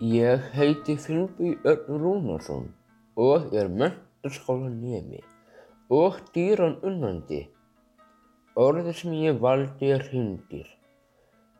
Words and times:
Ég 0.00 0.40
heiti 0.54 0.94
Finnbogi 0.94 1.56
Örn 1.66 1.96
Rúnarsson 1.98 2.68
og 3.18 3.48
er 3.50 3.66
menntaskólanemi 3.66 5.24
og 5.90 6.20
dýraunnandi. 6.30 7.40
Orðið 8.54 8.92
sem 8.94 9.16
ég 9.18 9.40
valdi 9.42 9.90
er 9.90 10.04
hreindýr, 10.06 10.68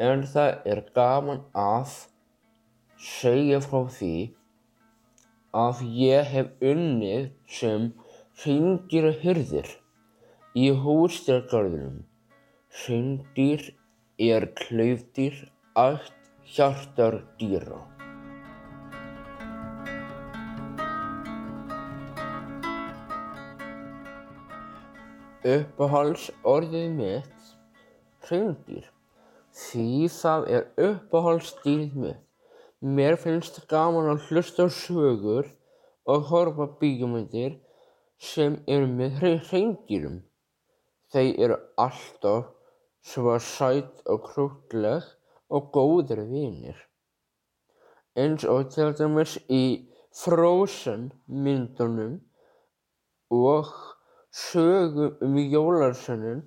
en 0.00 0.24
það 0.32 0.64
er 0.64 0.80
gaman 0.96 1.42
að 1.52 1.92
segja 2.96 3.60
frá 3.60 3.84
því 3.98 4.16
að 5.52 5.84
ég 6.00 6.32
hef 6.32 6.48
unnið 6.72 7.28
sem 7.60 7.88
hreindýrahirðir 8.40 9.68
í 10.56 10.70
Húsdýragarðinum. 10.72 12.00
Hreindýr 12.80 13.74
er 14.32 14.48
klaufdýr 14.56 15.36
ætt 15.76 16.16
hjartardýra. 25.42 25.66
Uppáhaldsorðið 25.72 26.90
mitt 26.96 27.54
hreindýr 28.22 28.84
því 29.52 30.08
það 30.08 30.44
er 30.48 30.68
uppáhaldsdýrið 30.78 31.96
mitt. 31.98 32.20
Mér 32.80 33.16
finnst 33.16 33.66
gaman 33.68 34.10
að 34.10 34.28
hlusta 34.28 34.66
á 34.66 34.68
sögur 34.70 35.50
og 36.06 36.28
horfa 36.30 36.66
á 36.66 36.74
bíómyndir 36.78 37.58
sem 38.18 38.62
eru 38.66 38.86
með 38.86 39.20
hreindýrum. 39.20 40.22
Þau 41.12 41.26
eru 41.44 41.58
alltaf 41.76 42.48
svo 43.02 43.38
sæt 43.38 44.02
og 44.06 44.22
krúttleg 44.30 45.04
og 45.50 45.70
góðir 45.74 46.24
vinir. 46.30 46.76
Eins 48.16 48.44
og 48.44 48.70
til 48.72 48.92
dæmis 48.94 49.38
í 49.50 49.88
Frozen 50.12 51.12
myndunum 51.26 52.20
og 53.32 53.70
sögum 54.32 55.16
um 55.20 55.36
jólasveininn. 55.36 56.42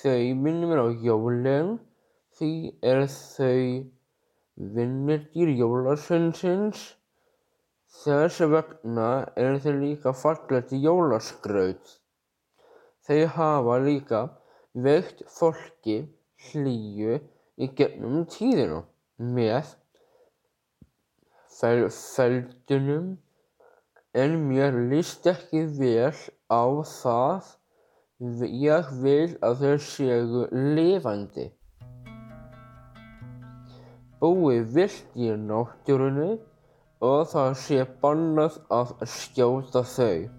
Þau 0.00 0.34
minna 0.42 0.68
mér 0.68 0.82
á 0.84 0.88
jólin 1.04 1.78
því 2.36 2.50
eru 2.90 3.06
þau 3.12 3.62
vinnudýr 4.76 5.54
jólasveinsins. 5.60 6.82
Þess 8.02 8.42
vegna 8.52 9.08
eru 9.36 9.62
þau 9.64 9.74
líka 9.80 10.12
fallegt 10.12 10.74
jólaskraut. 10.76 11.96
Þau 13.08 13.20
hafa 13.36 13.78
líka 13.84 14.20
veitt 14.74 15.22
fólki 15.32 16.02
hlýju 16.48 17.18
í 17.58 17.68
gegnum 17.78 18.26
tíðina 18.30 18.82
með 19.18 19.72
feldunum 21.58 23.16
en 24.22 24.34
mér 24.48 24.74
líst 24.90 25.26
ekki 25.30 25.62
vel 25.78 26.16
á 26.50 26.64
það. 26.90 27.52
Ég 28.50 28.90
vil 29.02 29.36
að 29.46 29.62
þau 29.62 29.76
séu 29.86 30.46
lifandi. 30.74 31.46
Búi 34.18 34.58
villt 34.74 35.14
í 35.14 35.30
náttúrunni 35.44 36.32
og 37.04 37.20
það 37.30 37.52
sé 37.62 37.84
bannað 38.02 38.58
að 38.74 38.96
skjóta 39.06 39.84
þau. 39.86 40.37